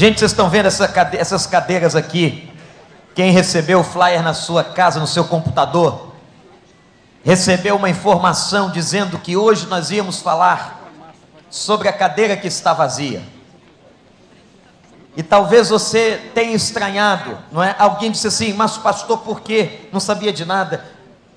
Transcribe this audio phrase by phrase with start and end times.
[0.00, 2.50] Gente, vocês estão vendo essa cade essas cadeiras aqui?
[3.14, 6.14] Quem recebeu o flyer na sua casa, no seu computador,
[7.22, 10.90] recebeu uma informação dizendo que hoje nós íamos falar
[11.50, 13.22] sobre a cadeira que está vazia.
[15.14, 17.76] E talvez você tenha estranhado, não é?
[17.78, 19.80] Alguém disse assim, mas pastor, por quê?
[19.92, 20.82] Não sabia de nada.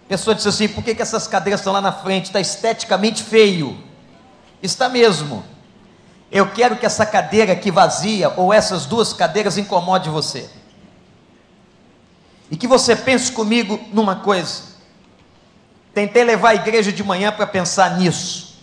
[0.05, 2.27] A pessoa disse assim, por que, que essas cadeiras estão lá na frente?
[2.27, 3.77] Está esteticamente feio.
[4.61, 5.43] Está mesmo.
[6.33, 10.49] Eu quero que essa cadeira aqui vazia, ou essas duas cadeiras, incomode você.
[12.49, 14.63] E que você pense comigo numa coisa.
[15.93, 18.57] Tentei levar a igreja de manhã para pensar nisso.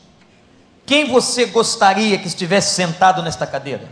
[0.85, 3.89] Quem você gostaria que estivesse sentado nesta cadeira?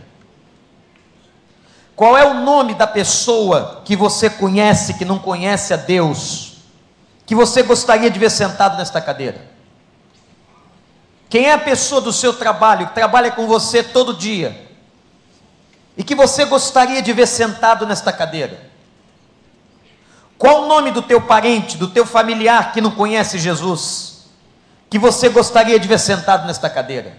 [1.95, 6.57] Qual é o nome da pessoa que você conhece, que não conhece a Deus,
[7.25, 9.49] que você gostaria de ver sentado nesta cadeira?
[11.29, 14.67] Quem é a pessoa do seu trabalho, que trabalha com você todo dia,
[15.95, 18.67] e que você gostaria de ver sentado nesta cadeira?
[20.37, 24.25] Qual o nome do teu parente, do teu familiar que não conhece Jesus,
[24.89, 27.15] que você gostaria de ver sentado nesta cadeira?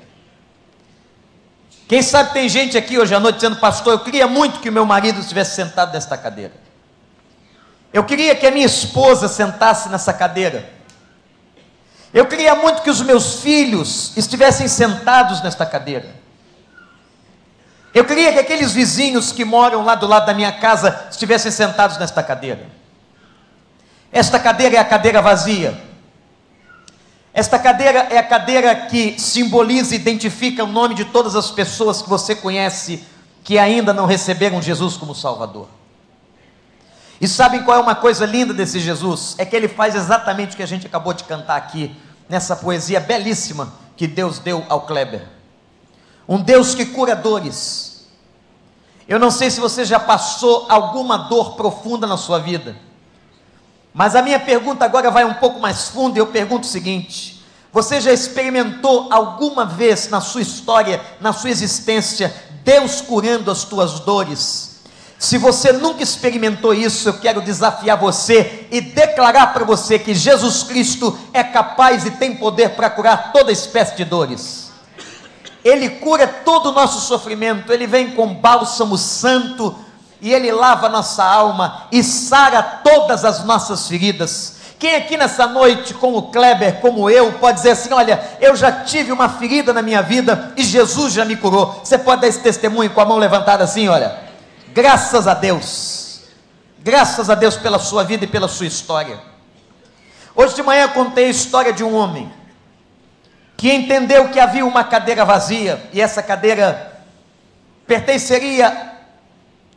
[1.87, 4.73] Quem sabe tem gente aqui hoje à noite dizendo, pastor, eu queria muito que o
[4.73, 6.55] meu marido estivesse sentado nesta cadeira.
[7.93, 10.80] Eu queria que a minha esposa sentasse nessa cadeira.
[12.13, 16.09] Eu queria muito que os meus filhos estivessem sentados nesta cadeira.
[17.95, 21.99] Eu queria que aqueles vizinhos que moram lá do lado da minha casa estivessem sentados
[21.99, 22.67] nesta cadeira.
[24.13, 25.81] Esta cadeira é a cadeira vazia.
[27.33, 32.03] Esta cadeira é a cadeira que simboliza e identifica o nome de todas as pessoas
[32.03, 33.05] que você conhece
[33.45, 35.69] que ainda não receberam Jesus como Salvador.
[37.21, 39.35] E sabem qual é uma coisa linda desse Jesus?
[39.37, 41.95] É que ele faz exatamente o que a gente acabou de cantar aqui,
[42.29, 45.29] nessa poesia belíssima que Deus deu ao Kleber.
[46.27, 48.07] Um Deus que cura dores.
[49.07, 52.77] Eu não sei se você já passou alguma dor profunda na sua vida.
[53.93, 57.45] Mas a minha pergunta agora vai um pouco mais fundo e eu pergunto o seguinte:
[57.73, 62.35] você já experimentou alguma vez na sua história, na sua existência,
[62.65, 64.70] Deus curando as tuas dores?
[65.21, 70.63] Se você nunca experimentou isso, eu quero desafiar você e declarar para você que Jesus
[70.63, 74.73] Cristo é capaz e tem poder para curar toda espécie de dores.
[75.63, 79.77] Ele cura todo o nosso sofrimento, ele vem com bálsamo santo
[80.23, 84.59] e Ele lava nossa alma e sara todas as nossas feridas.
[84.79, 89.13] Quem aqui nessa noite, como Kleber, como eu, pode dizer assim: Olha, eu já tive
[89.13, 91.81] uma ferida na minha vida e Jesus já me curou.
[91.85, 94.30] Você pode dar esse testemunho com a mão levantada assim: Olha,
[94.73, 96.23] graças a Deus,
[96.79, 99.21] graças a Deus pela sua vida e pela sua história.
[100.35, 102.33] Hoje de manhã contei a história de um homem
[103.57, 107.03] que entendeu que havia uma cadeira vazia e essa cadeira
[107.87, 108.91] pertenceria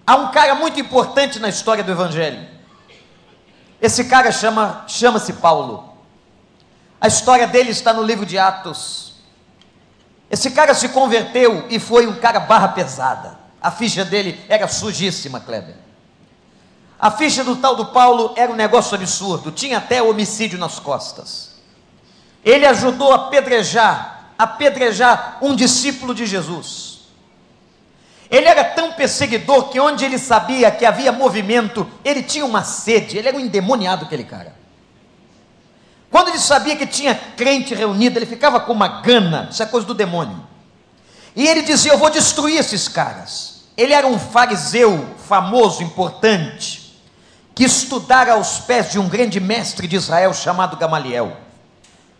[0.06, 2.46] Há um cara muito importante na história do Evangelho.
[3.82, 5.94] Esse cara chama, chama-se Paulo.
[7.00, 9.14] A história dele está no livro de Atos.
[10.30, 13.40] Esse cara se converteu e foi um cara barra pesada.
[13.64, 15.76] A ficha dele era sujíssima, Kleber.
[17.00, 21.54] A ficha do tal do Paulo era um negócio absurdo, tinha até homicídio nas costas.
[22.44, 27.04] Ele ajudou a apedrejar, apedrejar um discípulo de Jesus.
[28.30, 33.18] Ele era tão perseguidor que onde ele sabia que havia movimento, ele tinha uma sede,
[33.18, 34.54] ele era um endemoniado aquele cara.
[36.10, 39.88] Quando ele sabia que tinha crente reunido, ele ficava com uma gana, isso é coisa
[39.88, 40.46] do demônio.
[41.36, 43.53] E ele dizia: Eu vou destruir esses caras.
[43.76, 47.02] Ele era um fariseu famoso, importante,
[47.56, 51.38] que estudara aos pés de um grande mestre de Israel chamado Gamaliel.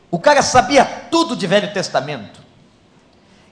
[0.10, 2.42] O cara sabia tudo de Velho Testamento.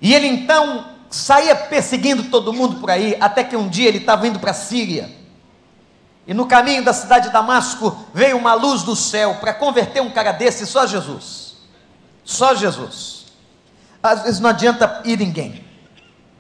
[0.02, 4.28] E ele então saía perseguindo todo mundo por aí, até que um dia ele estava
[4.28, 5.10] indo para a Síria.
[6.26, 10.12] E no caminho da cidade de Damasco veio uma luz do céu para converter um
[10.12, 11.58] cara desse, só Jesus.
[12.24, 13.26] Só Jesus.
[14.02, 15.71] Às vezes não adianta ir ninguém.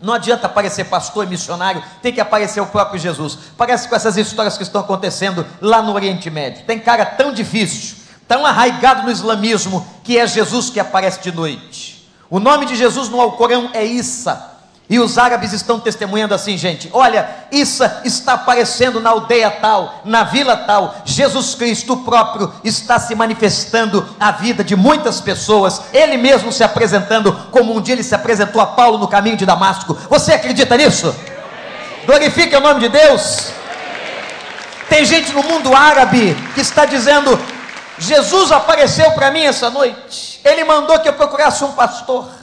[0.01, 3.37] Não adianta aparecer pastor e missionário, tem que aparecer o próprio Jesus.
[3.55, 6.65] Parece com essas histórias que estão acontecendo lá no Oriente Médio.
[6.65, 12.09] Tem cara tão difícil, tão arraigado no islamismo, que é Jesus que aparece de noite.
[12.29, 14.50] O nome de Jesus no Alcorão é Issa,
[14.91, 20.25] e os árabes estão testemunhando assim, gente: olha, isso está aparecendo na aldeia tal, na
[20.25, 20.95] vila tal.
[21.05, 27.31] Jesus Cristo próprio está se manifestando a vida de muitas pessoas, ele mesmo se apresentando,
[27.51, 29.97] como um dia ele se apresentou a Paulo no caminho de Damasco.
[30.09, 31.15] Você acredita nisso?
[32.05, 33.53] Glorifique o nome de Deus.
[34.89, 37.39] Tem gente no mundo árabe que está dizendo:
[37.97, 42.40] Jesus apareceu para mim essa noite, ele mandou que eu procurasse um pastor.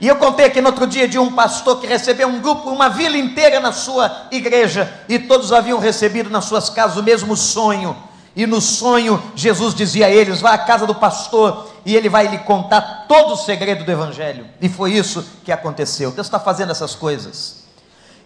[0.00, 2.88] E eu contei aqui no outro dia de um pastor que recebeu um grupo, uma
[2.88, 7.96] vila inteira na sua igreja, e todos haviam recebido nas suas casas o mesmo sonho.
[8.34, 12.26] E no sonho, Jesus dizia a eles: vá à casa do pastor e ele vai
[12.26, 14.46] lhe contar todo o segredo do Evangelho.
[14.60, 16.10] E foi isso que aconteceu.
[16.10, 17.64] Deus está fazendo essas coisas.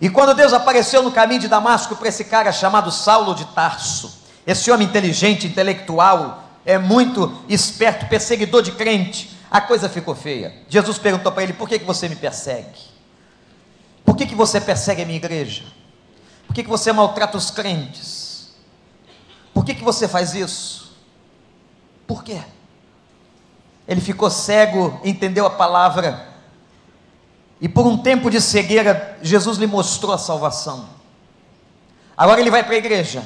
[0.00, 4.12] E quando Deus apareceu no caminho de Damasco para esse cara chamado Saulo de Tarso,
[4.44, 10.54] esse homem inteligente, intelectual, é muito esperto, perseguidor de crente, a coisa ficou feia.
[10.68, 12.90] Jesus perguntou para ele: Por que, que você me persegue?
[14.04, 15.64] Por que, que você persegue a minha igreja?
[16.46, 18.54] Por que, que você maltrata os crentes?
[19.52, 20.96] Por que, que você faz isso?
[22.06, 22.40] Por quê?
[23.86, 26.28] Ele ficou cego, entendeu a palavra,
[27.60, 30.88] e por um tempo de cegueira, Jesus lhe mostrou a salvação.
[32.16, 33.22] Agora ele vai para a igreja.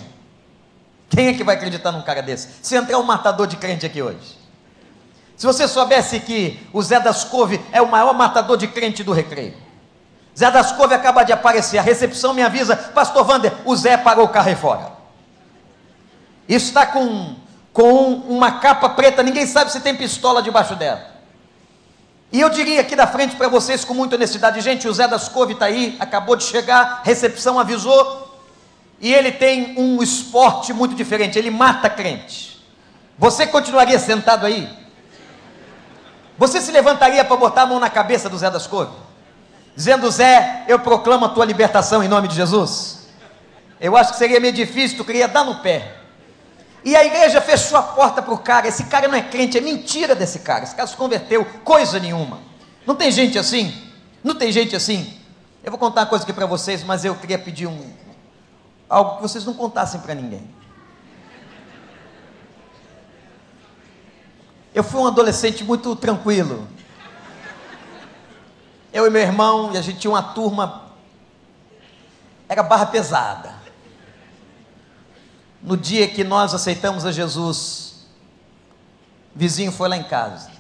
[1.09, 2.49] Quem é que vai acreditar num cara desse?
[2.61, 4.44] Se entrar um matador de crente aqui hoje.
[5.37, 9.13] Se você soubesse que o Zé das Couve é o maior matador de crente do
[9.13, 9.55] recreio.
[10.37, 14.25] Zé das Couve acaba de aparecer, a recepção me avisa, pastor Wander, o Zé parou
[14.27, 14.93] o carro aí fora.
[16.49, 17.37] Isso está com,
[17.73, 21.15] com uma capa preta, ninguém sabe se tem pistola debaixo dela.
[22.33, 25.29] E eu diria aqui da frente para vocês com muita honestidade, gente, o Zé das
[25.29, 28.37] Couve está aí, acabou de chegar, recepção avisou,
[29.01, 32.61] e ele tem um esporte muito diferente, ele mata crente.
[33.17, 34.84] Você continuaria sentado aí?
[36.37, 38.95] Você se levantaria para botar a mão na cabeça do Zé das Couves?
[39.77, 43.09] Dizendo, Zé, eu proclamo a tua libertação em nome de Jesus?
[43.81, 45.97] Eu acho que seria meio difícil, tu queria dar no pé.
[46.85, 48.69] E a igreja fechou a porta para o cara.
[48.69, 50.65] Esse cara não é crente, é mentira desse cara.
[50.65, 52.41] Esse cara se converteu, coisa nenhuma.
[52.87, 53.75] Não tem gente assim?
[54.23, 55.19] Não tem gente assim?
[55.63, 57.91] Eu vou contar uma coisa aqui para vocês, mas eu queria pedir um,
[58.89, 60.47] algo que vocês não contassem para ninguém.
[64.75, 66.67] Eu fui um adolescente muito tranquilo.
[68.93, 70.91] Eu e meu irmão, e a gente tinha uma turma,
[72.49, 73.55] era barra pesada.
[75.63, 78.07] No dia que nós aceitamos a Jesus,
[79.33, 80.51] vizinho foi lá em casa.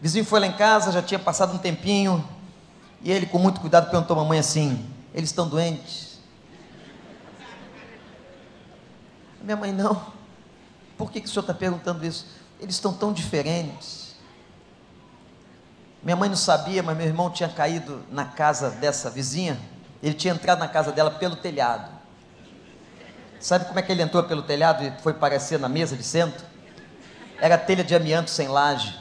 [0.00, 2.26] Vizinho foi lá em casa, já tinha passado um tempinho,
[3.02, 6.20] e ele, com muito cuidado, perguntou à mamãe assim: Eles estão doentes?
[9.42, 10.15] Minha mãe, não.
[10.96, 12.26] Por que, que o senhor está perguntando isso?
[12.58, 14.16] Eles estão tão diferentes.
[16.02, 19.58] Minha mãe não sabia, mas meu irmão tinha caído na casa dessa vizinha.
[20.02, 21.90] Ele tinha entrado na casa dela pelo telhado.
[23.40, 26.44] Sabe como é que ele entrou pelo telhado e foi aparecer na mesa de centro?
[27.38, 28.98] Era telha de amianto sem laje.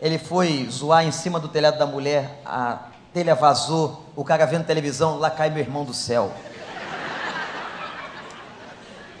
[0.00, 4.66] Ele foi zoar em cima do telhado da mulher, a telha vazou, o cara vendo
[4.66, 6.34] televisão, lá cai meu irmão do céu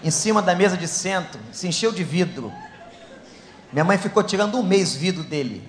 [0.04, 2.52] em cima da mesa de centro, se encheu de vidro.
[3.72, 5.66] Minha mãe ficou tirando um mês vidro dele.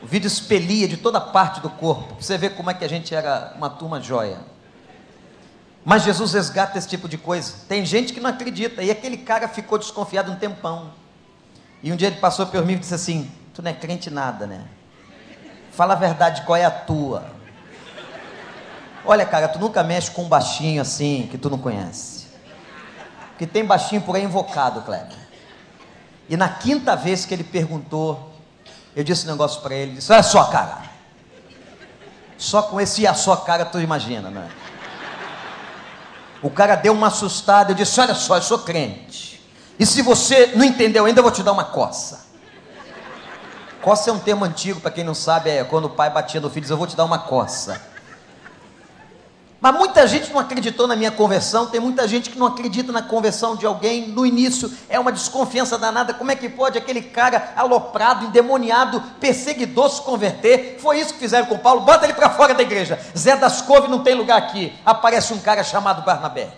[0.00, 2.14] O vidro expelia de toda parte do corpo.
[2.14, 4.38] Pra você ver como é que a gente era uma turma joia.
[5.84, 7.54] Mas Jesus resgata esse tipo de coisa.
[7.68, 8.84] Tem gente que não acredita.
[8.84, 10.92] E aquele cara ficou desconfiado um tempão.
[11.82, 14.46] E um dia ele passou por mim e disse assim: Tu não é crente nada,
[14.46, 14.64] né?
[15.72, 17.26] Fala a verdade, qual é a tua?
[19.04, 22.15] Olha, cara, tu nunca mexe com um baixinho assim que tu não conhece
[23.38, 25.16] que tem baixinho por aí invocado, Kleber.
[26.28, 28.34] E na quinta vez que ele perguntou,
[28.94, 30.82] eu disse um negócio para ele, disse, olha só, cara.
[32.38, 34.48] Só com esse e a sua cara tu imagina, né?
[36.42, 39.42] O cara deu uma assustada, eu disse, olha só, eu sou crente.
[39.78, 42.26] E se você não entendeu ainda, eu vou te dar uma coça.
[43.80, 46.50] Coça é um termo antigo, para quem não sabe, é quando o pai batia no
[46.50, 47.80] filho, diz, eu vou te dar uma coça.
[49.66, 53.02] Mas muita gente não acreditou na minha conversão, tem muita gente que não acredita na
[53.02, 54.06] conversão de alguém.
[54.06, 56.14] No início é uma desconfiança danada.
[56.14, 60.78] Como é que pode aquele cara aloprado, endemoniado, perseguidor se converter?
[60.78, 61.80] Foi isso que fizeram com Paulo.
[61.80, 62.96] Bota ele para fora da igreja.
[63.18, 64.72] Zé das Couve não tem lugar aqui.
[64.86, 66.48] Aparece um cara chamado Barnabé.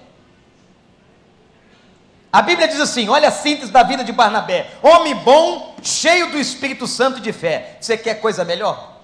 [2.30, 4.70] A Bíblia diz assim: olha a síntese da vida de Barnabé.
[4.82, 7.78] Homem bom, cheio do Espírito Santo e de fé.
[7.80, 8.98] Você quer coisa melhor?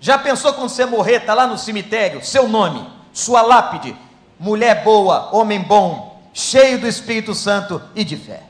[0.00, 3.01] Já pensou quando você morrer, está lá no cemitério, seu nome?
[3.12, 3.96] Sua lápide,
[4.38, 8.42] mulher boa, homem bom, cheio do Espírito Santo e de fé.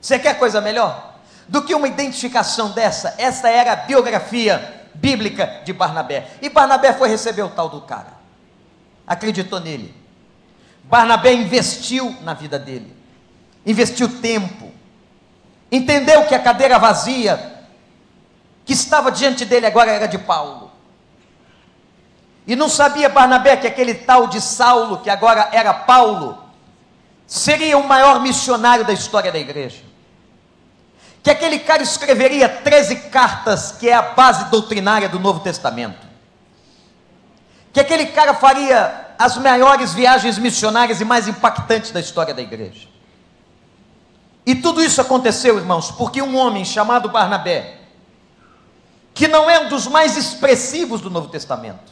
[0.00, 1.14] Você quer coisa melhor?
[1.48, 3.14] Do que uma identificação dessa?
[3.18, 6.28] Essa era a biografia bíblica de Barnabé.
[6.40, 8.12] E Barnabé foi receber o tal do cara.
[9.06, 9.94] Acreditou nele.
[10.84, 12.94] Barnabé investiu na vida dele.
[13.66, 14.70] Investiu tempo.
[15.70, 17.58] Entendeu que a cadeira vazia
[18.64, 20.69] que estava diante dele agora era de Paulo.
[22.46, 26.38] E não sabia Barnabé que aquele tal de Saulo, que agora era Paulo,
[27.26, 29.90] seria o maior missionário da história da igreja.
[31.22, 36.06] que aquele cara escreveria 13 cartas, que é a base doutrinária do Novo Testamento,
[37.72, 42.88] que aquele cara faria as maiores viagens missionárias e mais impactantes da história da igreja.
[44.46, 47.80] E tudo isso aconteceu, irmãos, porque um homem chamado Barnabé,
[49.12, 51.89] que não é um dos mais expressivos do Novo Testamento,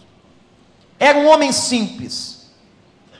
[0.99, 2.51] era um homem simples,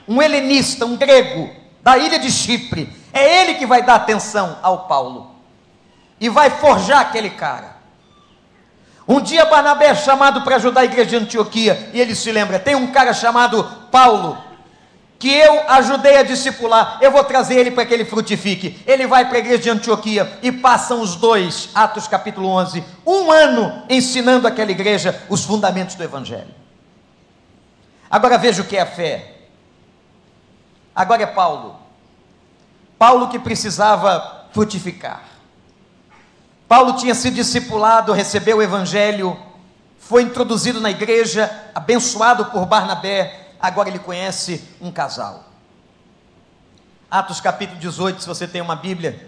[0.07, 1.49] um helenista, um grego,
[1.81, 2.93] da ilha de Chipre.
[3.13, 5.31] É ele que vai dar atenção ao Paulo
[6.19, 7.77] e vai forjar aquele cara.
[9.07, 12.59] Um dia Barnabé é chamado para ajudar a igreja de Antioquia e ele se lembra:
[12.59, 14.37] tem um cara chamado Paulo
[15.17, 18.81] que eu ajudei a discipular, eu vou trazer ele para que ele frutifique.
[18.87, 23.29] Ele vai para a igreja de Antioquia e passam os dois, Atos capítulo 11, um
[23.29, 26.55] ano ensinando aquela igreja os fundamentos do Evangelho.
[28.09, 29.35] Agora veja o que é a fé.
[30.95, 31.79] Agora é Paulo.
[32.97, 35.23] Paulo que precisava frutificar.
[36.67, 39.37] Paulo tinha sido discipulado, recebeu o Evangelho,
[39.97, 45.45] foi introduzido na igreja, abençoado por Barnabé, agora ele conhece um casal.
[47.09, 49.27] Atos capítulo 18, se você tem uma Bíblia,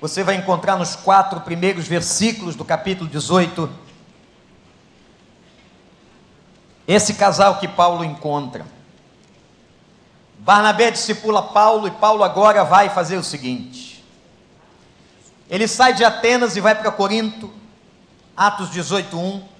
[0.00, 3.70] você vai encontrar nos quatro primeiros versículos do capítulo 18,
[6.86, 8.66] esse casal que Paulo encontra.
[10.38, 14.04] Barnabé discipula Paulo e Paulo agora vai fazer o seguinte:
[15.48, 17.50] ele sai de Atenas e vai para Corinto,
[18.36, 19.52] Atos 18, 1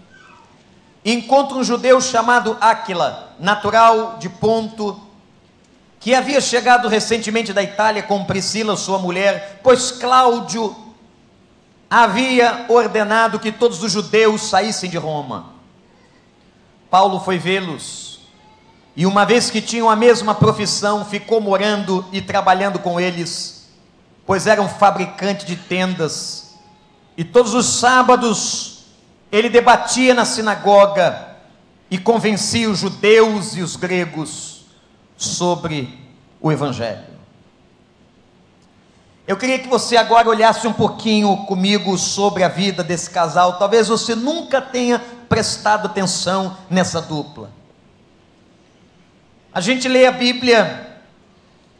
[1.05, 5.00] encontra um judeu chamado Áquila, natural de Ponto,
[5.99, 10.76] que havia chegado recentemente da Itália com Priscila, sua mulher, pois Cláudio
[11.91, 15.52] havia ordenado que todos os judeus saíssem de Roma.
[16.93, 18.21] Paulo foi vê-los,
[18.95, 23.71] e uma vez que tinham a mesma profissão, ficou morando e trabalhando com eles,
[24.27, 26.55] pois eram fabricantes de tendas,
[27.17, 28.85] e todos os sábados
[29.33, 31.39] ele debatia na sinagoga
[31.91, 34.67] e convencia os judeus e os gregos
[35.17, 35.99] sobre
[36.43, 37.12] o Evangelho.
[39.26, 43.57] Eu queria que você agora olhasse um pouquinho comigo sobre a vida desse casal.
[43.59, 44.99] Talvez você nunca tenha
[45.29, 47.50] prestado atenção nessa dupla.
[49.55, 50.99] A gente lê a Bíblia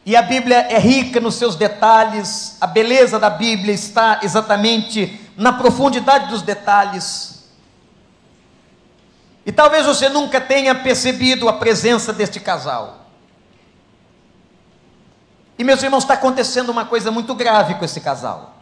[0.05, 5.53] e a Bíblia é rica nos seus detalhes, a beleza da Bíblia está exatamente na
[5.53, 7.43] profundidade dos detalhes.
[9.45, 13.02] E talvez você nunca tenha percebido a presença deste casal.
[15.57, 18.57] E meus irmãos, está acontecendo uma coisa muito grave com esse casal.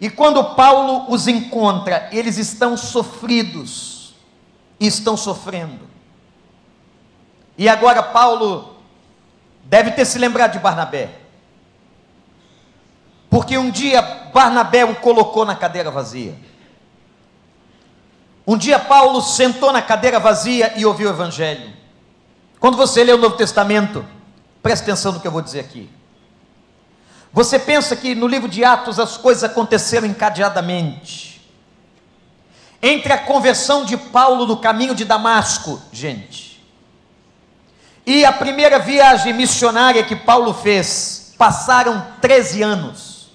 [0.00, 4.14] E quando Paulo os encontra, eles estão sofridos,
[4.78, 5.88] estão sofrendo.
[7.56, 8.76] E agora Paulo
[9.64, 11.20] deve ter se lembrado de Barnabé.
[13.30, 16.34] Porque um dia Barnabé o colocou na cadeira vazia.
[18.46, 21.72] Um dia Paulo sentou na cadeira vazia e ouviu o Evangelho.
[22.60, 24.04] Quando você lê o Novo Testamento,
[24.64, 25.90] preste atenção no que eu vou dizer aqui.
[27.30, 31.46] Você pensa que no livro de Atos as coisas aconteceram encadeadamente.
[32.82, 36.64] Entre a conversão de Paulo no caminho de Damasco, gente,
[38.06, 43.32] e a primeira viagem missionária que Paulo fez, passaram 13 anos.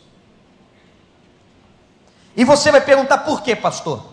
[2.35, 4.03] E você vai perguntar por quê, pastor?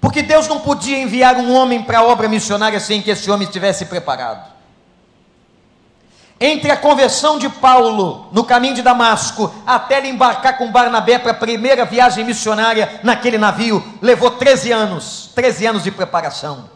[0.00, 3.46] Porque Deus não podia enviar um homem para a obra missionária sem que esse homem
[3.46, 4.53] estivesse preparado.
[6.40, 11.30] Entre a conversão de Paulo no caminho de Damasco até ele embarcar com Barnabé para
[11.30, 16.70] a primeira viagem missionária naquele navio, levou 13 anos 13 anos de preparação.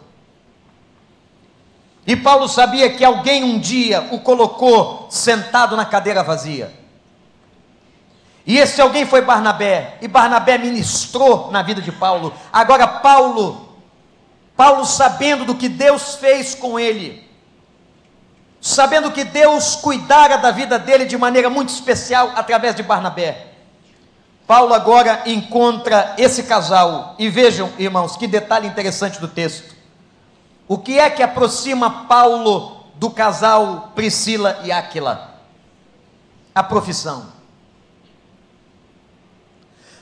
[2.06, 6.72] E Paulo sabia que alguém um dia o colocou sentado na cadeira vazia.
[8.46, 12.32] E esse alguém foi Barnabé, e Barnabé ministrou na vida de Paulo.
[12.50, 13.76] Agora, Paulo,
[14.56, 17.27] Paulo sabendo do que Deus fez com ele,
[18.60, 23.46] sabendo que Deus cuidara da vida dele de maneira muito especial através de Barnabé.
[24.46, 29.76] Paulo agora encontra esse casal, e vejam, irmãos, que detalhe interessante do texto.
[30.66, 35.34] O que é que aproxima Paulo do casal Priscila e Áquila?
[36.54, 37.26] A profissão.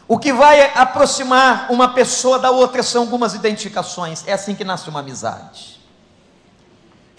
[0.09, 4.27] O que vai aproximar uma pessoa da outra são algumas identificações.
[4.27, 5.76] É assim que nasce uma amizade.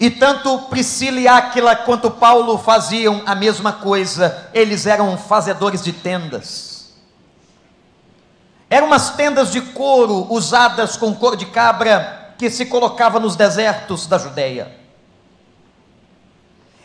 [0.00, 4.48] E tanto Priscila e Áquila quanto Paulo faziam a mesma coisa.
[4.54, 6.94] Eles eram fazedores de tendas.
[8.70, 14.06] Eram umas tendas de couro usadas com couro de cabra que se colocava nos desertos
[14.06, 14.76] da Judéia.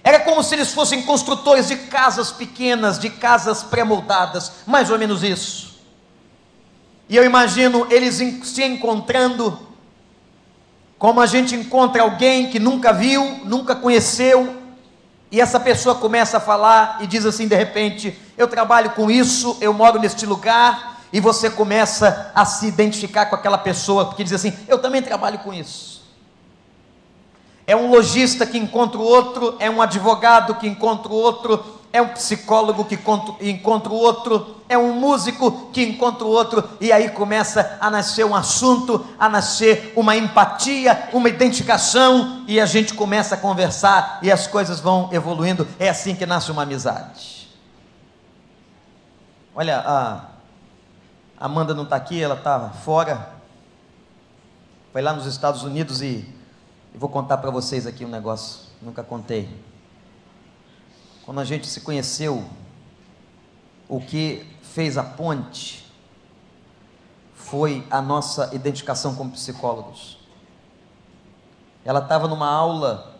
[0.03, 5.23] Era como se eles fossem construtores de casas pequenas, de casas pré-moldadas, mais ou menos
[5.23, 5.73] isso.
[7.07, 9.57] E eu imagino eles se encontrando,
[11.03, 14.55] como a gente encontra alguém que nunca viu, nunca conheceu,
[15.29, 19.57] e essa pessoa começa a falar e diz assim de repente: Eu trabalho com isso,
[19.59, 24.31] eu moro neste lugar, e você começa a se identificar com aquela pessoa, porque diz
[24.31, 25.93] assim: Eu também trabalho com isso
[27.65, 32.01] é um lojista que encontra o outro, é um advogado que encontra o outro, é
[32.01, 32.95] um psicólogo que
[33.39, 38.25] encontra o outro, é um músico que encontra o outro, e aí começa a nascer
[38.25, 44.31] um assunto, a nascer uma empatia, uma identificação, e a gente começa a conversar e
[44.31, 45.67] as coisas vão evoluindo.
[45.77, 47.47] É assim que nasce uma amizade.
[49.55, 50.25] Olha, a
[51.39, 53.29] Amanda não está aqui, ela está fora,
[54.91, 56.27] foi lá nos Estados Unidos e
[56.95, 59.47] vou contar para vocês aqui um negócio, nunca contei.
[61.25, 62.43] Quando a gente se conheceu,
[63.87, 65.85] o que fez a ponte
[67.33, 70.17] foi a nossa identificação como psicólogos.
[71.85, 73.19] Ela estava numa aula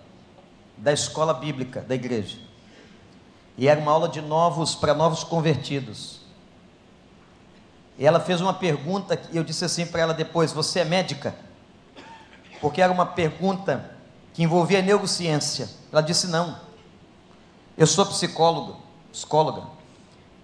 [0.78, 2.38] da escola bíblica da igreja.
[3.58, 6.22] E era uma aula de novos para novos convertidos.
[7.98, 11.36] E ela fez uma pergunta e eu disse assim para ela depois: Você é médica?
[12.64, 13.92] porque era uma pergunta
[14.34, 15.70] que envolvia neurociência.
[15.92, 16.58] Ela disse: Não,
[17.78, 18.76] eu sou psicóloga.
[19.12, 19.64] psicóloga.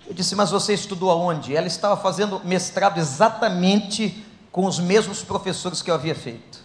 [0.07, 1.55] Eu disse: Mas você estudou aonde?
[1.55, 6.59] Ela estava fazendo mestrado exatamente com os mesmos professores que eu havia feito.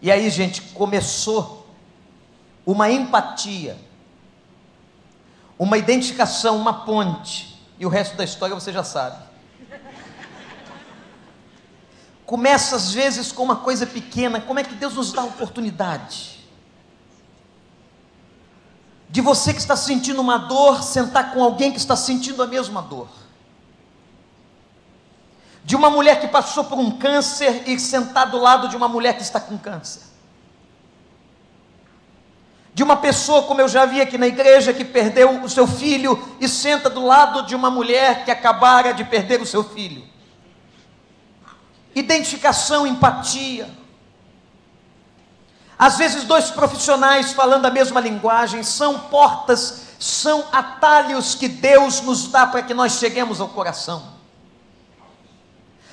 [0.00, 1.66] E aí, gente, começou
[2.64, 3.78] uma empatia,
[5.58, 7.54] uma identificação, uma ponte.
[7.78, 9.22] E o resto da história você já sabe.
[12.24, 14.40] Começa às vezes com uma coisa pequena.
[14.40, 16.35] Como é que Deus nos dá oportunidade?
[19.08, 22.82] De você que está sentindo uma dor, sentar com alguém que está sentindo a mesma
[22.82, 23.08] dor.
[25.64, 29.16] De uma mulher que passou por um câncer e sentar do lado de uma mulher
[29.16, 30.02] que está com câncer.
[32.74, 36.36] De uma pessoa, como eu já vi aqui na igreja, que perdeu o seu filho
[36.40, 40.16] e senta do lado de uma mulher que acabara de perder o seu filho
[41.96, 43.68] identificação, empatia.
[45.78, 52.28] Às vezes, dois profissionais falando a mesma linguagem são portas, são atalhos que Deus nos
[52.28, 54.14] dá para que nós cheguemos ao coração.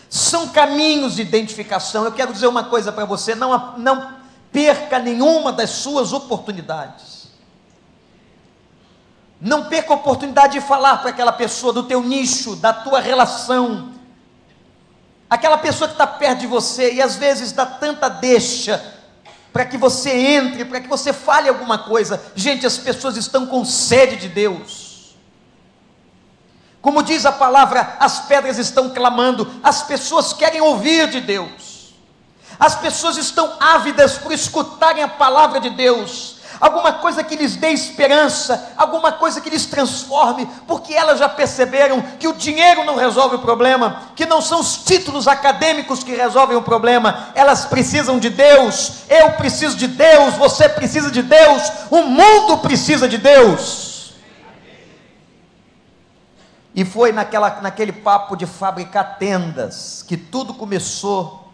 [0.10, 2.06] São caminhos de identificação.
[2.06, 4.14] Eu quero dizer uma coisa para você: não, não
[4.52, 7.24] perca nenhuma das suas oportunidades.
[9.42, 13.92] Não perca a oportunidade de falar para aquela pessoa do teu nicho, da tua relação,
[15.30, 18.93] aquela pessoa que está perto de você e às vezes dá tanta deixa
[19.54, 22.22] para que você entre, para que você fale alguma coisa.
[22.36, 25.16] Gente, as pessoas estão com sede de Deus.
[26.82, 31.94] Como diz a palavra, as pedras estão clamando, as pessoas querem ouvir de Deus.
[32.60, 36.33] As pessoas estão ávidas por escutarem a palavra de Deus
[36.64, 42.02] alguma coisa que lhes dê esperança, alguma coisa que lhes transforme, porque elas já perceberam
[42.18, 46.56] que o dinheiro não resolve o problema, que não são os títulos acadêmicos que resolvem
[46.56, 52.04] o problema, elas precisam de Deus, eu preciso de Deus, você precisa de Deus, o
[52.04, 54.14] mundo precisa de Deus.
[56.74, 61.52] E foi naquela, naquele papo de fabricar tendas que tudo começou,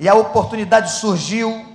[0.00, 1.73] e a oportunidade surgiu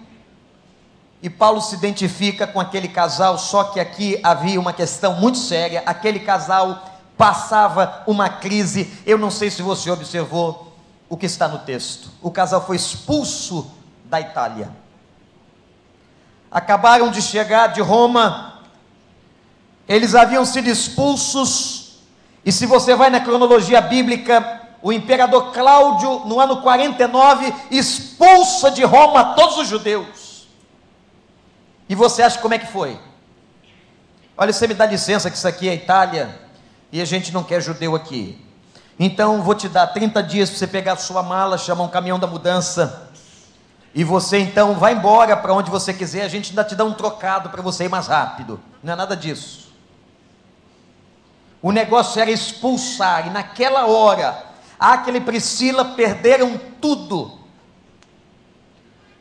[1.21, 5.83] e Paulo se identifica com aquele casal, só que aqui havia uma questão muito séria.
[5.85, 6.85] Aquele casal
[7.17, 8.89] passava uma crise.
[9.05, 10.73] Eu não sei se você observou
[11.09, 12.09] o que está no texto.
[12.21, 13.69] O casal foi expulso
[14.05, 14.71] da Itália.
[16.49, 18.61] Acabaram de chegar de Roma.
[19.89, 21.99] Eles haviam sido expulsos.
[22.45, 28.85] E se você vai na cronologia bíblica, o imperador Cláudio, no ano 49, expulsa de
[28.85, 30.28] Roma todos os judeus.
[31.89, 32.99] E você acha como é que foi?
[34.37, 36.39] Olha, você me dá licença que isso aqui é Itália
[36.91, 38.39] e a gente não quer judeu aqui.
[38.99, 42.19] Então vou te dar 30 dias para você pegar a sua mala, chamar um caminhão
[42.19, 43.09] da mudança.
[43.95, 46.93] E você então vai embora para onde você quiser, a gente ainda te dá um
[46.93, 48.59] trocado para você ir mais rápido.
[48.83, 49.73] Não é nada disso.
[51.61, 54.45] O negócio era expulsar, e naquela hora,
[54.79, 57.38] aquele Priscila perderam tudo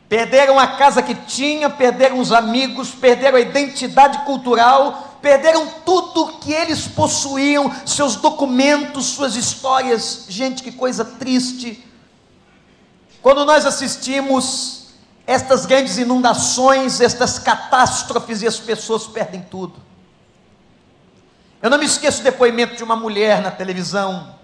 [0.09, 6.51] perderam a casa que tinha, perderam os amigos, perderam a identidade cultural, perderam tudo que
[6.51, 10.25] eles possuíam, seus documentos, suas histórias.
[10.27, 11.85] Gente, que coisa triste.
[13.21, 14.87] Quando nós assistimos
[15.27, 19.75] estas grandes inundações, estas catástrofes e as pessoas perdem tudo.
[21.61, 24.38] Eu não me esqueço do depoimento de uma mulher na televisão.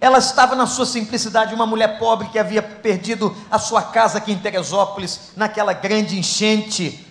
[0.00, 4.32] Ela estava na sua simplicidade, uma mulher pobre que havia perdido a sua casa aqui
[4.32, 7.06] em Teresópolis, naquela grande enchente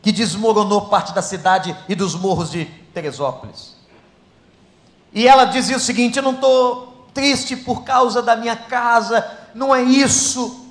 [0.00, 3.74] que desmoronou parte da cidade e dos morros de Teresópolis.
[5.12, 9.74] E ela dizia o seguinte: Eu não estou triste por causa da minha casa, não
[9.74, 10.64] é isso.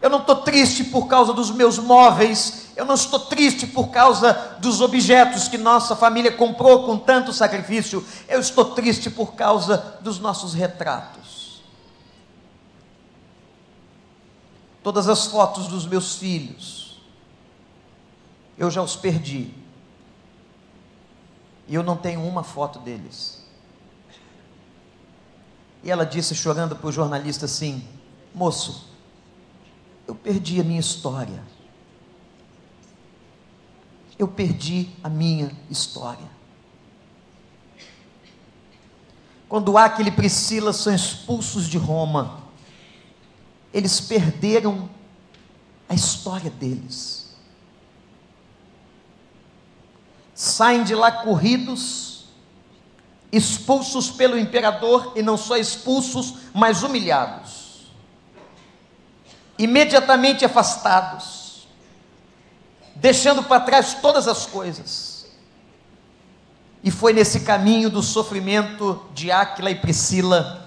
[0.00, 4.56] Eu não estou triste por causa dos meus móveis, eu não estou triste por causa
[4.60, 10.18] dos objetos que nossa família comprou com tanto sacrifício, eu estou triste por causa dos
[10.18, 11.62] nossos retratos.
[14.82, 17.00] Todas as fotos dos meus filhos,
[18.58, 19.54] eu já os perdi,
[21.68, 23.42] e eu não tenho uma foto deles.
[25.84, 27.86] E ela disse, chorando para o jornalista assim:
[28.34, 28.88] Moço,
[30.06, 31.42] eu perdi a minha história.
[34.22, 36.30] Eu perdi a minha história.
[39.48, 42.40] Quando Aquile e Priscila são expulsos de Roma,
[43.74, 44.88] eles perderam
[45.88, 47.34] a história deles.
[50.32, 52.26] Saem de lá corridos,
[53.32, 57.62] expulsos pelo imperador, e não só expulsos, mas humilhados
[59.58, 61.51] imediatamente afastados,
[63.02, 65.26] deixando para trás todas as coisas.
[66.82, 70.60] E foi nesse caminho do sofrimento de Áquila e Priscila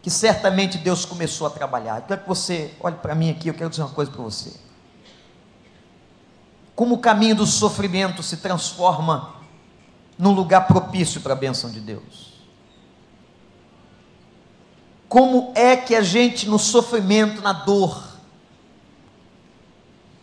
[0.00, 1.98] que certamente Deus começou a trabalhar.
[1.98, 4.52] Eu quero que você olhe para mim aqui, eu quero dizer uma coisa para você.
[6.74, 9.34] Como o caminho do sofrimento se transforma
[10.18, 12.32] num lugar propício para a bênção de Deus
[15.12, 18.11] como é que a gente, no sofrimento, na dor,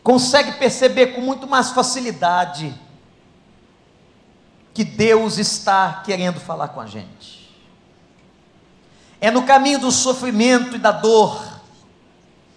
[0.09, 2.73] consegue perceber com muito mais facilidade
[4.73, 7.55] que Deus está querendo falar com a gente.
[9.21, 11.61] É no caminho do sofrimento e da dor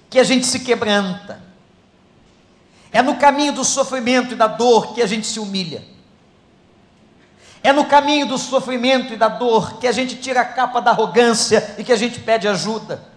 [0.09, 1.43] que a gente se quebranta.
[2.91, 5.85] É no caminho do sofrimento e da dor que a gente se humilha.
[7.63, 10.93] É no caminho do sofrimento e da dor que a gente tira a capa da
[10.93, 13.12] arrogância e que a gente pede ajuda.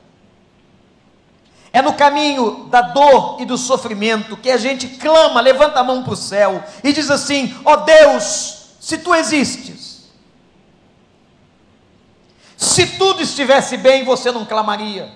[1.76, 6.04] É no caminho da dor e do sofrimento que a gente clama, levanta a mão
[6.04, 10.04] para o céu e diz assim: ó oh Deus, se tu existes,
[12.56, 15.12] se tudo estivesse bem, você não clamaria.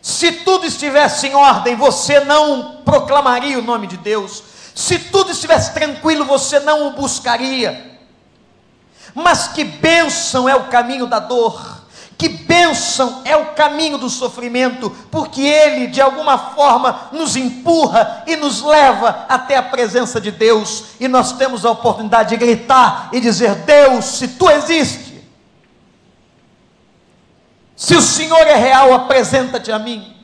[0.00, 4.42] Se tudo estivesse em ordem, você não proclamaria o nome de Deus.
[4.74, 7.96] Se tudo estivesse tranquilo, você não o buscaria.
[9.14, 11.71] Mas que bênção é o caminho da dor,
[12.22, 18.36] que bênção é o caminho do sofrimento, porque ele, de alguma forma, nos empurra e
[18.36, 23.18] nos leva até a presença de Deus, e nós temos a oportunidade de gritar e
[23.18, 25.14] dizer: Deus, se tu existes,
[27.74, 30.14] se o Senhor é real, apresenta-te a mim.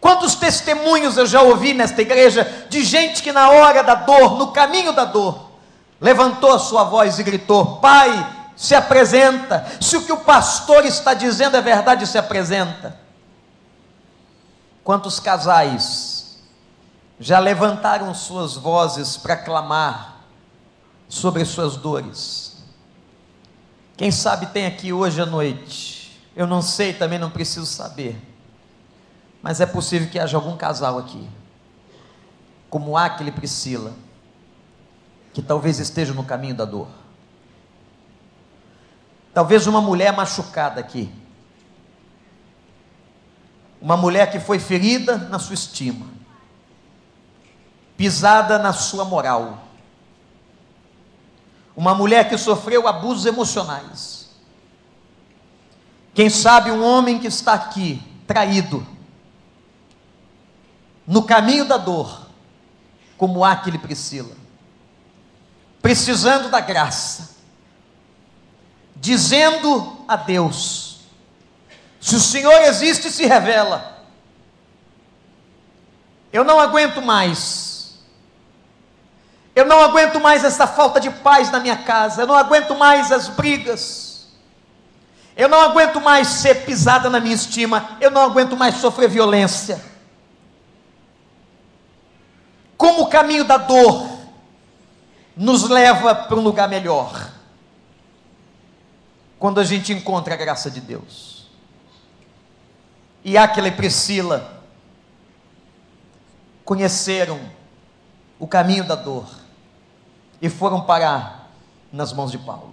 [0.00, 4.52] Quantos testemunhos eu já ouvi nesta igreja de gente que na hora da dor, no
[4.52, 5.50] caminho da dor,
[6.00, 9.66] levantou a sua voz e gritou: Pai, se apresenta.
[9.80, 12.96] Se o que o pastor está dizendo é verdade, se apresenta.
[14.84, 16.38] Quantos casais
[17.18, 20.18] já levantaram suas vozes para clamar
[21.08, 22.56] sobre suas dores?
[23.96, 28.32] Quem sabe tem aqui hoje à noite, eu não sei, também não preciso saber
[29.42, 31.28] mas é possível que haja algum casal aqui,
[32.70, 33.92] como Aquile e Priscila,
[35.34, 36.86] que talvez esteja no caminho da dor.
[39.32, 41.10] Talvez uma mulher machucada aqui.
[43.80, 46.06] Uma mulher que foi ferida na sua estima,
[47.96, 49.64] pisada na sua moral.
[51.74, 54.30] Uma mulher que sofreu abusos emocionais.
[56.14, 58.86] Quem sabe um homem que está aqui, traído,
[61.06, 62.26] no caminho da dor,
[63.16, 64.36] como Aquile Priscila,
[65.80, 67.31] precisando da graça,
[68.96, 71.00] dizendo a Deus:
[72.00, 74.00] se o Senhor existe, se revela.
[76.32, 77.98] Eu não aguento mais.
[79.54, 82.22] Eu não aguento mais essa falta de paz na minha casa.
[82.22, 84.28] Eu não aguento mais as brigas.
[85.36, 87.96] Eu não aguento mais ser pisada na minha estima.
[88.00, 89.92] Eu não aguento mais sofrer violência
[92.82, 94.08] como o caminho da dor
[95.36, 97.30] nos leva para um lugar melhor.
[99.42, 101.48] Quando a gente encontra a graça de Deus.
[103.24, 104.62] e Aquila e Priscila
[106.64, 107.40] conheceram
[108.38, 109.28] o caminho da dor
[110.40, 111.50] e foram parar
[111.92, 112.72] nas mãos de Paulo.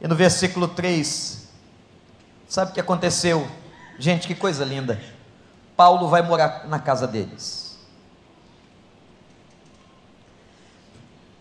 [0.00, 1.48] E no versículo 3,
[2.48, 3.46] sabe o que aconteceu?
[3.98, 4.98] Gente, que coisa linda.
[5.76, 7.65] Paulo vai morar na casa deles.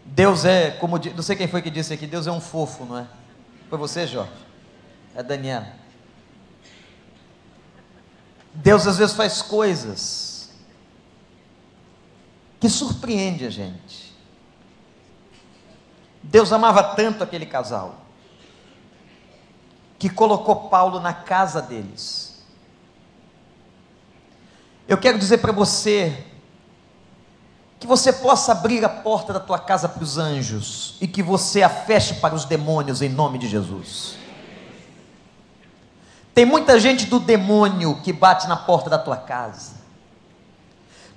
[0.05, 2.99] Deus é, como não sei quem foi que disse aqui, Deus é um fofo, não
[2.99, 3.07] é?
[3.69, 4.31] Foi você, Jorge?
[5.15, 5.65] É Daniel.
[8.53, 10.53] Deus às vezes faz coisas
[12.59, 14.15] que surpreende a gente.
[16.23, 18.05] Deus amava tanto aquele casal
[19.97, 22.45] que colocou Paulo na casa deles.
[24.87, 26.25] Eu quero dizer para você
[27.79, 31.61] que você possa abrir a porta da tua casa para os anjos e que você
[31.61, 34.15] a feche para os demônios em nome de Jesus.
[36.33, 39.73] Tem muita gente do demônio que bate na porta da tua casa.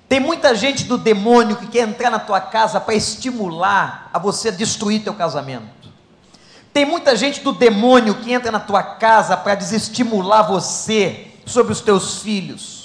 [0.07, 4.51] Tem muita gente do demônio que quer entrar na tua casa para estimular a você
[4.51, 5.89] destruir teu casamento.
[6.71, 11.81] Tem muita gente do demônio que entra na tua casa para desestimular você sobre os
[11.81, 12.78] teus filhos.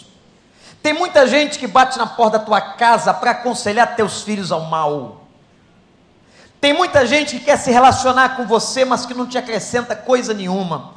[0.85, 4.67] Tem muita gente que bate na porta da tua casa para aconselhar teus filhos ao
[4.67, 5.23] mal.
[6.61, 10.35] Tem muita gente que quer se relacionar com você, mas que não te acrescenta coisa
[10.35, 10.93] nenhuma.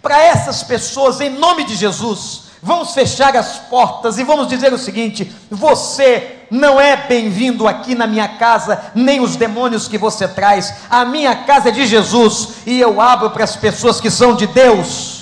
[0.00, 4.78] Para essas pessoas, em nome de Jesus, vamos fechar as portas e vamos dizer o
[4.78, 10.72] seguinte: você não é bem-vindo aqui na minha casa, nem os demônios que você traz.
[10.88, 14.46] A minha casa é de Jesus e eu abro para as pessoas que são de
[14.46, 15.13] Deus.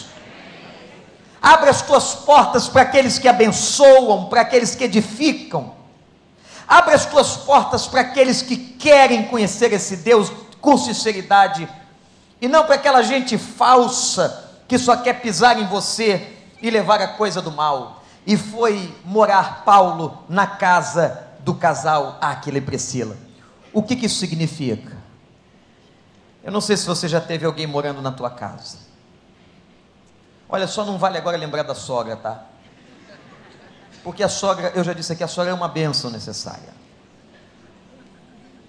[1.42, 5.74] Abre as tuas portas para aqueles que abençoam, para aqueles que edificam.
[6.68, 11.68] Abre as tuas portas para aqueles que querem conhecer esse Deus com sinceridade
[12.40, 17.08] e não para aquela gente falsa que só quer pisar em você e levar a
[17.08, 18.04] coisa do mal.
[18.24, 23.16] E foi morar Paulo na casa do casal Aquila e Priscila.
[23.72, 24.96] O que, que isso significa?
[26.44, 28.91] Eu não sei se você já teve alguém morando na tua casa.
[30.52, 32.44] Olha, só não vale agora lembrar da sogra, tá?
[34.04, 36.72] Porque a sogra, eu já disse aqui, a sogra é uma bênção necessária.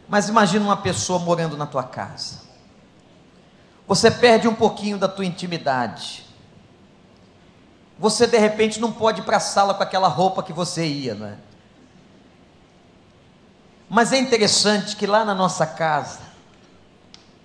[0.10, 2.43] Mas imagina uma pessoa morando na tua casa
[3.88, 6.26] você perde um pouquinho da tua intimidade.
[8.00, 11.13] Você de repente não pode ir para a sala com aquela roupa que você ia,
[11.13, 11.38] não é?
[13.89, 16.22] Mas é interessante que lá na nossa casa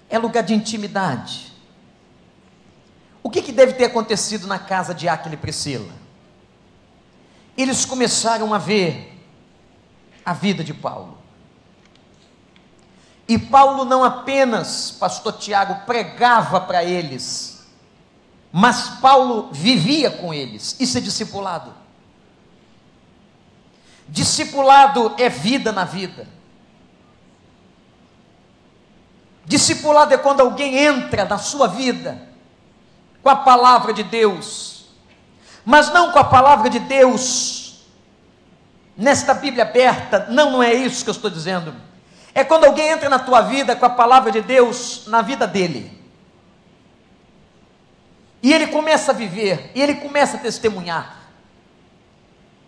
[0.08, 1.47] é lugar de intimidade.
[3.28, 5.92] O que, que deve ter acontecido na casa de Aquila e Priscila?
[7.58, 9.22] Eles começaram a ver
[10.24, 11.18] a vida de Paulo.
[13.28, 17.66] E Paulo não apenas, pastor Tiago, pregava para eles,
[18.50, 20.74] mas Paulo vivia com eles.
[20.80, 21.74] Isso é discipulado.
[24.08, 26.26] Discipulado é vida na vida.
[29.44, 32.26] Discipulado é quando alguém entra na sua vida
[33.22, 34.86] com a palavra de Deus,
[35.64, 37.84] mas não com a palavra de Deus
[38.96, 40.26] nesta Bíblia aberta.
[40.30, 41.88] Não, não é isso que eu estou dizendo
[42.38, 45.90] é quando alguém entra na tua vida com a palavra de Deus na vida dele.
[48.40, 51.16] E ele começa a viver, e ele começa a testemunhar.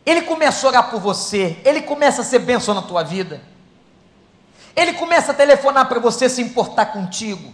[0.05, 3.41] Ele começa a orar por você, ele começa a ser bênção na tua vida.
[4.75, 7.53] Ele começa a telefonar para você se importar contigo.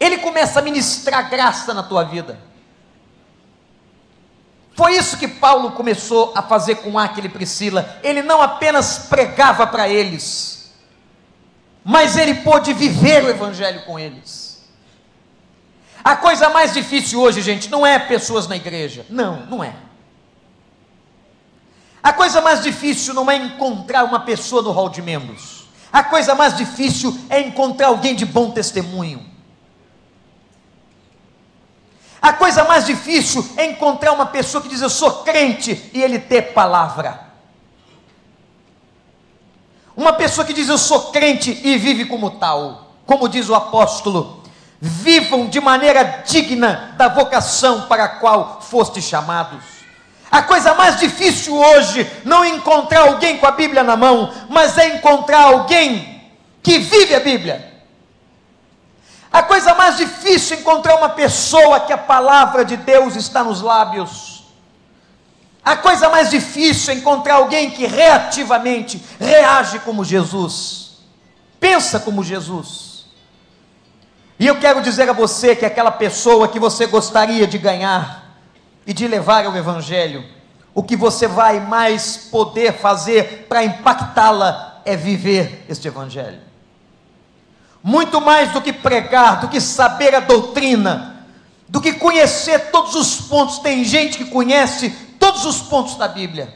[0.00, 2.40] Ele começa a ministrar graça na tua vida.
[4.74, 7.98] Foi isso que Paulo começou a fazer com Aquila e Priscila.
[8.02, 10.72] Ele não apenas pregava para eles,
[11.84, 14.66] mas ele pôde viver o evangelho com eles.
[16.02, 19.04] A coisa mais difícil hoje, gente, não é pessoas na igreja.
[19.10, 19.74] Não, não é.
[22.02, 25.68] A coisa mais difícil não é encontrar uma pessoa no hall de membros.
[25.92, 29.29] A coisa mais difícil é encontrar alguém de bom testemunho.
[32.20, 36.18] A coisa mais difícil é encontrar uma pessoa que diz eu sou crente e ele
[36.18, 37.28] ter palavra.
[39.96, 42.92] Uma pessoa que diz eu sou crente e vive como tal.
[43.06, 44.42] Como diz o apóstolo,
[44.78, 49.64] vivam de maneira digna da vocação para a qual foste chamados.
[50.30, 54.78] A coisa mais difícil hoje não é encontrar alguém com a Bíblia na mão, mas
[54.78, 56.22] é encontrar alguém
[56.62, 57.69] que vive a Bíblia
[59.32, 63.60] a coisa mais difícil é encontrar uma pessoa que a palavra de Deus está nos
[63.60, 64.44] lábios.
[65.64, 70.98] A coisa mais difícil é encontrar alguém que reativamente reage como Jesus,
[71.60, 73.06] pensa como Jesus.
[74.38, 78.36] E eu quero dizer a você que aquela pessoa que você gostaria de ganhar
[78.86, 80.24] e de levar ao Evangelho,
[80.74, 86.49] o que você vai mais poder fazer para impactá-la é viver este Evangelho.
[87.82, 91.26] Muito mais do que pregar, do que saber a doutrina,
[91.68, 93.58] do que conhecer todos os pontos.
[93.58, 96.54] Tem gente que conhece todos os pontos da Bíblia.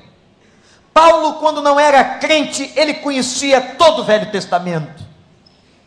[0.92, 5.02] Paulo, quando não era crente, ele conhecia todo o Velho Testamento,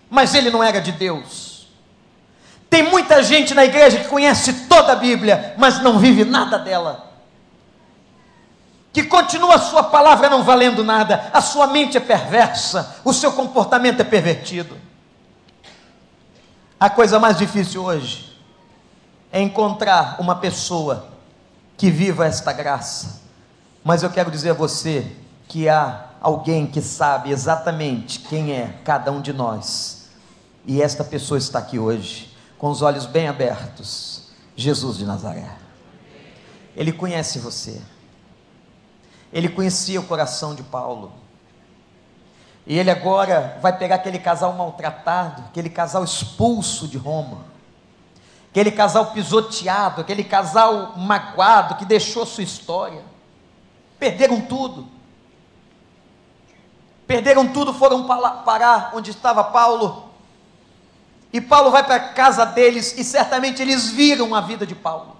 [0.10, 1.68] mas ele não era de Deus.
[2.70, 7.08] Tem muita gente na igreja que conhece toda a Bíblia, mas não vive nada dela
[8.98, 13.32] que continua a sua palavra não valendo nada, a sua mente é perversa, o seu
[13.32, 14.76] comportamento é pervertido.
[16.80, 18.38] A coisa mais difícil hoje
[19.32, 21.08] é encontrar uma pessoa
[21.76, 23.22] que viva esta graça.
[23.84, 25.12] Mas eu quero dizer a você
[25.48, 30.10] que há alguém que sabe exatamente quem é cada um de nós.
[30.68, 34.28] E esta pessoa está aqui hoje, com os olhos bem abertos.
[34.56, 35.50] Jesus de Nazaré.
[36.76, 37.82] Ele conhece você.
[39.34, 41.12] Ele conhecia o coração de Paulo.
[42.70, 47.46] E ele agora vai pegar aquele casal maltratado, aquele casal expulso de Roma,
[48.52, 53.02] aquele casal pisoteado, aquele casal magoado que deixou sua história.
[53.98, 54.86] Perderam tudo.
[57.08, 60.10] Perderam tudo, foram parar onde estava Paulo.
[61.32, 65.16] E Paulo vai para a casa deles e certamente eles viram a vida de Paulo.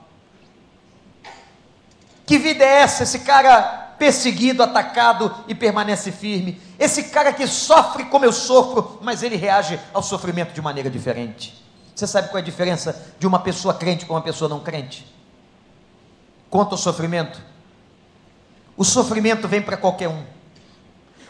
[2.26, 3.04] Que vida é essa?
[3.04, 6.67] Esse cara perseguido, atacado e permanece firme.
[6.80, 11.66] Esse cara que sofre como eu sofro, mas ele reage ao sofrimento de maneira diferente.
[11.96, 15.08] Você sabe qual é a diferença de uma pessoa crente com uma pessoa não crente?
[16.50, 17.42] Conta o sofrimento.
[18.78, 20.24] O sofrimento vem para qualquer um.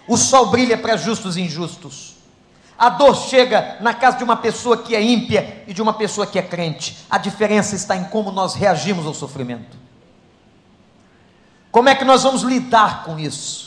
[0.08, 2.16] O sol brilha para justos e injustos.
[2.78, 6.28] A dor chega na casa de uma pessoa que é ímpia e de uma pessoa
[6.28, 6.98] que é crente.
[7.10, 9.78] A diferença está em como nós reagimos ao sofrimento.
[11.72, 13.67] Como é que nós vamos lidar com isso?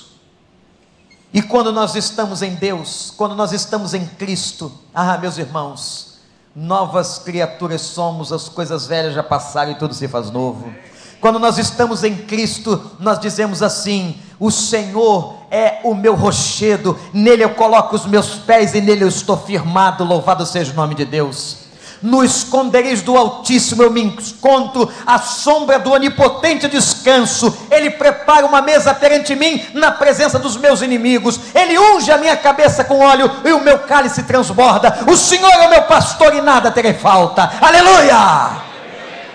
[1.32, 6.18] E quando nós estamos em Deus, quando nós estamos em Cristo, ah, meus irmãos,
[6.54, 10.72] novas criaturas somos, as coisas velhas já passaram e tudo se faz novo.
[11.20, 17.44] Quando nós estamos em Cristo, nós dizemos assim: O Senhor é o meu rochedo, nele
[17.44, 20.02] eu coloco os meus pés e nele eu estou firmado.
[20.02, 21.59] Louvado seja o nome de Deus
[22.02, 27.56] no esconderijo do Altíssimo eu me encontro à sombra do onipotente descanso.
[27.70, 31.40] Ele prepara uma mesa perante mim na presença dos meus inimigos.
[31.54, 35.04] Ele unge a minha cabeça com óleo e o meu cálice transborda.
[35.06, 37.50] O Senhor é o meu pastor e nada terei falta.
[37.60, 38.70] Aleluia!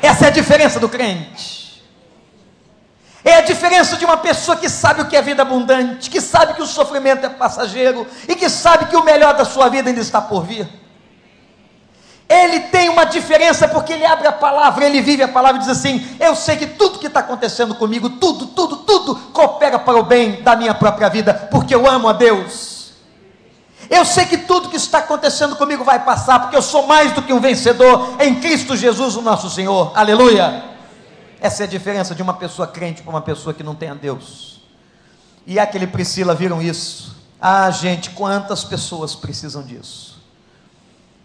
[0.02, 1.56] Essa é a diferença do crente.
[3.24, 6.54] É a diferença de uma pessoa que sabe o que é vida abundante, que sabe
[6.54, 10.02] que o sofrimento é passageiro e que sabe que o melhor da sua vida ainda
[10.02, 10.85] está por vir.
[12.28, 15.70] Ele tem uma diferença porque ele abre a palavra, ele vive a palavra e diz
[15.70, 20.04] assim: Eu sei que tudo que está acontecendo comigo, tudo, tudo, tudo coopera para o
[20.04, 22.76] bem da minha própria vida, porque eu amo a Deus.
[23.90, 27.22] Eu sei que tudo que está acontecendo comigo vai passar, porque eu sou mais do
[27.22, 29.92] que um vencedor em Cristo Jesus, o nosso Senhor.
[29.94, 30.64] Aleluia.
[31.40, 33.94] Essa é a diferença de uma pessoa crente para uma pessoa que não tem a
[33.94, 34.62] Deus.
[35.46, 37.16] E aquele Priscila viram isso.
[37.40, 40.15] Ah, gente, quantas pessoas precisam disso?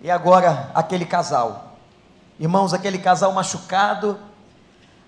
[0.02, 1.76] E agora, aquele casal.
[2.38, 4.18] Irmãos, aquele casal machucado,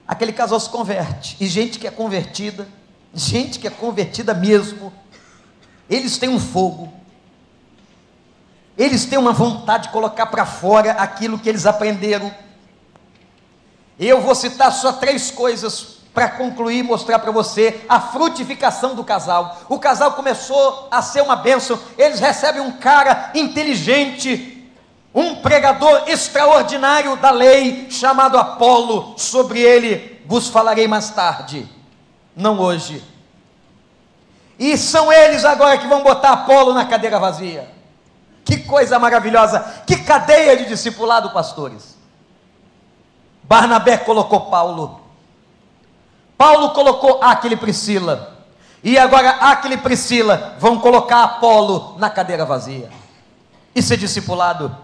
[0.07, 1.37] aquele casal se converte.
[1.41, 2.69] E gente que é convertida,
[3.15, 4.93] gente que é convertida mesmo,
[5.89, 6.93] eles têm um fogo.
[8.77, 12.33] Eles têm uma vontade de colocar para fora aquilo que eles aprenderam.
[13.99, 19.05] Eu vou citar só três coisas para concluir e mostrar para você a frutificação do
[19.05, 19.63] casal.
[19.69, 21.79] O casal começou a ser uma bênção.
[21.97, 24.52] Eles recebem um cara inteligente,
[25.15, 31.69] um pregador extraordinário da lei, chamado Apolo, sobre ele vos falarei mais tarde,
[32.35, 33.05] não hoje.
[34.59, 37.69] E são eles agora que vão botar Apolo na cadeira vazia.
[38.45, 41.97] Que coisa maravilhosa, que cadeia de discipulado, pastores.
[43.43, 45.01] Barnabé colocou Paulo,
[46.39, 48.37] Paulo colocou Aquile Priscila,
[48.83, 52.91] e agora Aquile e Priscila vão colocar Apolo na cadeira vazia.
[53.75, 54.75] Isso é discipulado.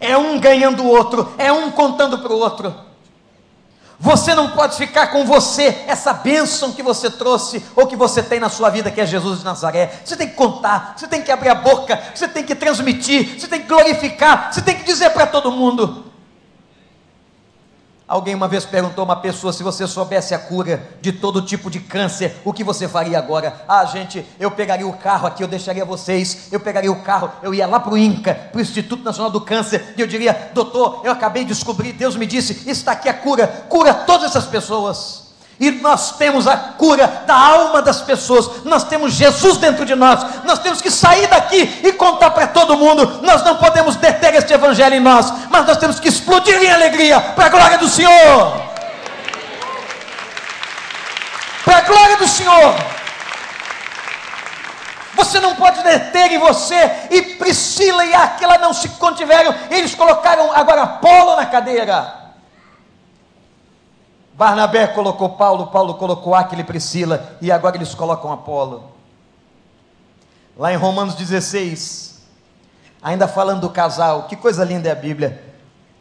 [0.00, 2.88] É um ganhando o outro, é um contando para o outro.
[4.00, 8.38] Você não pode ficar com você essa bênção que você trouxe ou que você tem
[8.38, 10.02] na sua vida, que é Jesus de Nazaré.
[10.04, 13.48] Você tem que contar, você tem que abrir a boca, você tem que transmitir, você
[13.48, 16.07] tem que glorificar, você tem que dizer para todo mundo.
[18.08, 21.70] Alguém uma vez perguntou a uma pessoa se você soubesse a cura de todo tipo
[21.70, 23.62] de câncer, o que você faria agora?
[23.68, 27.52] Ah, gente, eu pegaria o carro aqui, eu deixaria vocês, eu pegaria o carro, eu
[27.52, 31.02] ia lá para o INCA, para o Instituto Nacional do Câncer, e eu diria, doutor,
[31.04, 35.27] eu acabei de descobrir, Deus me disse, está aqui a cura, cura todas essas pessoas.
[35.60, 40.24] E nós temos a cura da alma das pessoas, nós temos Jesus dentro de nós,
[40.44, 43.20] nós temos que sair daqui e contar para todo mundo.
[43.22, 47.20] Nós não podemos deter este evangelho em nós, mas nós temos que explodir em alegria
[47.20, 48.62] para a glória do Senhor.
[51.64, 52.74] Para a glória do Senhor.
[55.14, 60.52] Você não pode deter em você, e Priscila e Aquila não se contiveram, eles colocaram
[60.52, 62.17] agora Apolo na cadeira.
[64.38, 68.84] Barnabé colocou Paulo, Paulo colocou Aquila e Priscila, e agora eles colocam Apolo.
[70.56, 72.20] Lá em Romanos 16,
[73.02, 75.42] ainda falando do casal, que coisa linda é a Bíblia.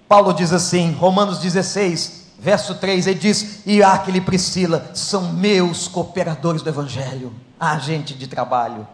[0.08, 5.88] Paulo diz assim, Romanos 16, verso 3, ele diz: E Aquila e Priscila são meus
[5.88, 7.34] cooperadores do Evangelho.
[7.60, 8.88] Ah, gente de trabalho,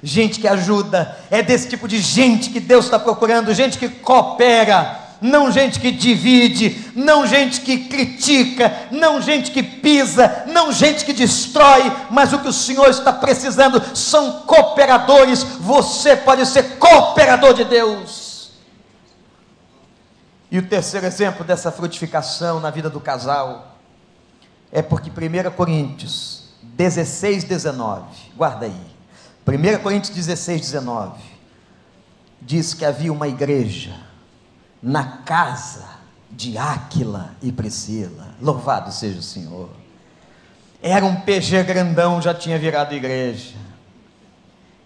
[0.00, 5.05] gente que ajuda, é desse tipo de gente que Deus está procurando, gente que coopera
[5.20, 11.12] não gente que divide, não gente que critica, não gente que pisa, não gente que
[11.12, 15.42] destrói, mas o que o Senhor está precisando são cooperadores.
[15.42, 18.50] Você pode ser cooperador de Deus.
[20.50, 23.76] E o terceiro exemplo dessa frutificação na vida do casal
[24.70, 28.04] é porque 1 Coríntios 16, 19,
[28.36, 28.96] guarda aí.
[29.46, 31.36] 1 Coríntios 16, 19
[32.40, 34.05] diz que havia uma igreja
[34.82, 35.84] na casa
[36.30, 38.28] de Áquila e Priscila.
[38.40, 39.70] Louvado seja o Senhor.
[40.82, 43.54] Era um PG grandão, já tinha virado igreja.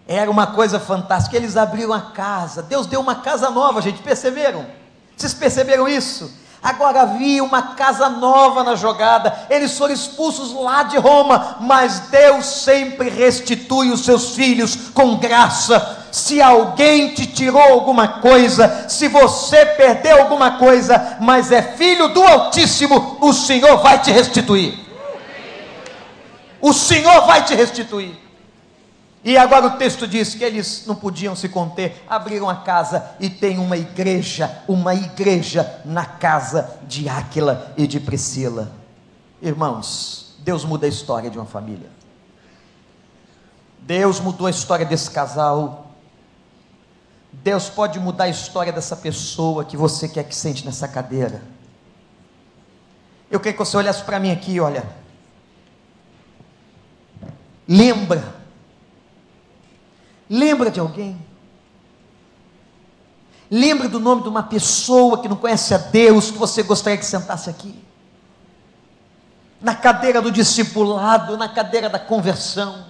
[0.07, 1.36] Era uma coisa fantástica.
[1.36, 2.62] Eles abriram a casa.
[2.62, 4.03] Deus deu uma casa nova, gente.
[4.03, 4.66] Perceberam?
[5.16, 6.32] Vocês perceberam isso?
[6.62, 9.47] Agora havia uma casa nova na jogada.
[9.49, 15.99] Eles foram expulsos lá de Roma, mas Deus sempre restitui os seus filhos com graça.
[16.12, 22.22] Se alguém te tirou alguma coisa, se você perdeu alguma coisa, mas é filho do
[22.22, 24.78] Altíssimo, o Senhor vai te restituir.
[26.61, 28.18] O Senhor vai te restituir.
[29.22, 33.28] E agora o texto diz que eles não podiam se conter, abriram a casa e
[33.28, 38.72] tem uma igreja, uma igreja na casa de Áquila e de Priscila.
[39.42, 41.88] Irmãos, Deus muda a história de uma família.
[43.80, 45.89] Deus mudou a história desse casal.
[47.33, 51.43] Deus pode mudar a história dessa pessoa que você quer que sente nessa cadeira.
[53.31, 54.85] Eu queria que você olhasse para mim aqui, olha.
[57.68, 58.41] Lembra
[60.31, 61.20] Lembra de alguém?
[63.51, 67.05] Lembra do nome de uma pessoa que não conhece a Deus, que você gostaria que
[67.05, 67.85] sentasse aqui?
[69.61, 72.87] Na cadeira do discipulado, na cadeira da conversão.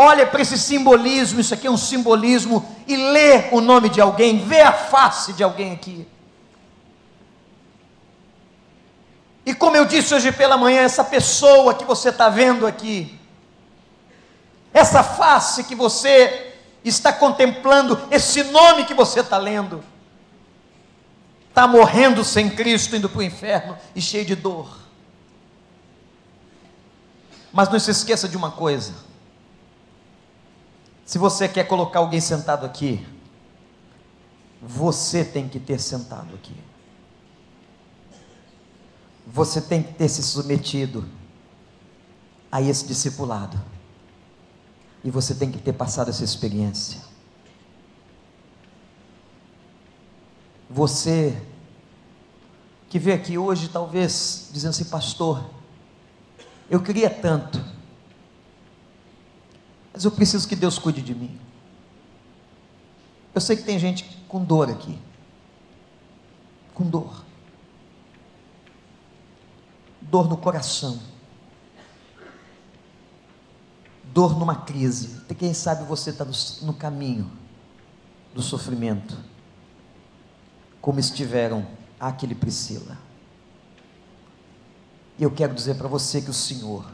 [0.00, 4.38] Olha para esse simbolismo, isso aqui é um simbolismo, e lê o nome de alguém,
[4.38, 6.06] vê a face de alguém aqui.
[9.44, 13.18] E como eu disse hoje pela manhã, essa pessoa que você está vendo aqui,
[14.72, 19.82] essa face que você está contemplando, esse nome que você está lendo,
[21.48, 24.78] está morrendo sem Cristo, indo para o inferno e cheio de dor.
[27.52, 28.94] Mas não se esqueça de uma coisa:
[31.08, 33.02] se você quer colocar alguém sentado aqui,
[34.60, 36.54] você tem que ter sentado aqui.
[39.26, 41.08] Você tem que ter se submetido
[42.52, 43.58] a esse discipulado.
[45.02, 47.00] E você tem que ter passado essa experiência.
[50.68, 51.42] Você
[52.90, 55.42] que veio aqui hoje, talvez dizendo assim, pastor,
[56.68, 57.64] eu queria tanto,
[59.98, 61.36] mas eu preciso que Deus cuide de mim.
[63.34, 64.96] Eu sei que tem gente com dor aqui,
[66.72, 67.24] com dor,
[70.00, 71.00] dor no coração
[74.12, 75.20] dor numa crise.
[75.38, 76.32] Quem sabe você está no,
[76.62, 77.30] no caminho
[78.32, 79.16] do sofrimento,
[80.80, 81.66] como estiveram
[81.98, 82.98] aquele Priscila.
[85.18, 86.88] E eu quero dizer para você que o Senhor,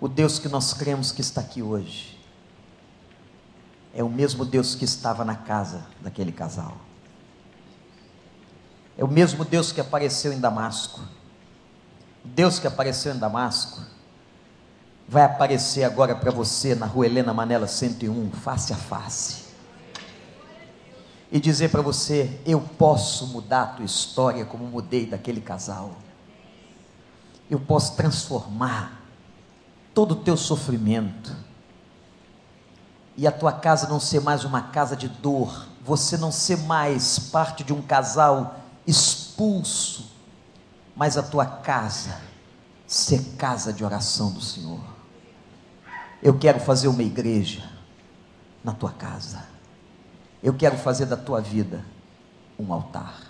[0.00, 2.18] o Deus que nós cremos que está aqui hoje,
[3.94, 6.76] é o mesmo Deus que estava na casa daquele casal.
[8.96, 11.00] É o mesmo Deus que apareceu em Damasco.
[12.24, 13.80] Deus que apareceu em Damasco
[15.08, 19.48] vai aparecer agora para você na rua Helena Manela 101, face a face.
[21.30, 25.96] e dizer para você: eu posso mudar a tua história como mudei daquele casal.
[27.50, 28.97] Eu posso transformar
[29.98, 31.34] todo o teu sofrimento
[33.16, 37.18] e a tua casa não ser mais uma casa de dor, você não ser mais
[37.18, 40.12] parte de um casal expulso,
[40.94, 42.16] mas a tua casa
[42.86, 44.78] ser casa de oração do Senhor.
[46.22, 47.68] Eu quero fazer uma igreja
[48.62, 49.48] na tua casa.
[50.40, 51.84] Eu quero fazer da tua vida
[52.56, 53.20] um altar.